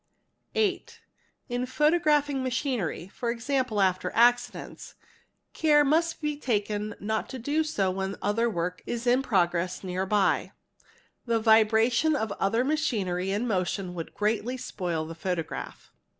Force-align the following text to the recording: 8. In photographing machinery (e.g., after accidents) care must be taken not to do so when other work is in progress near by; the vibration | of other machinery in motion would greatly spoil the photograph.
8. 0.55 0.99
In 1.47 1.67
photographing 1.67 2.41
machinery 2.41 3.03
(e.g., 3.23 3.53
after 3.55 4.11
accidents) 4.15 4.95
care 5.53 5.85
must 5.85 6.21
be 6.21 6.35
taken 6.35 6.95
not 6.99 7.29
to 7.29 7.37
do 7.37 7.63
so 7.63 7.91
when 7.91 8.15
other 8.19 8.49
work 8.49 8.81
is 8.87 9.05
in 9.05 9.21
progress 9.21 9.83
near 9.83 10.07
by; 10.07 10.53
the 11.27 11.39
vibration 11.39 12.15
| 12.15 12.15
of 12.15 12.31
other 12.39 12.63
machinery 12.65 13.29
in 13.29 13.45
motion 13.47 13.93
would 13.93 14.15
greatly 14.15 14.57
spoil 14.57 15.05
the 15.05 15.13
photograph. 15.13 15.91